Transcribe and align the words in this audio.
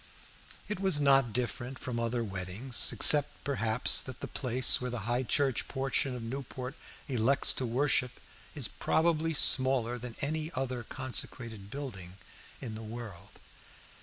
It 0.67 0.79
was 0.79 0.99
not 0.99 1.31
different 1.31 1.77
from 1.77 1.99
other 1.99 2.23
weddings, 2.23 2.91
excepting 2.91 3.37
perhaps 3.43 4.01
that 4.01 4.19
the 4.19 4.27
place 4.27 4.81
where 4.81 4.89
the 4.89 5.01
High 5.05 5.21
Church 5.21 5.67
portion 5.67 6.15
of 6.15 6.23
Newport 6.23 6.73
elects 7.07 7.53
to 7.53 7.67
worship 7.67 8.13
is 8.55 8.67
probably 8.67 9.35
smaller 9.35 9.99
than 9.99 10.15
any 10.19 10.51
other 10.55 10.81
consecrated 10.81 11.69
building 11.69 12.17
in 12.61 12.73
the 12.73 12.81
world. 12.81 13.37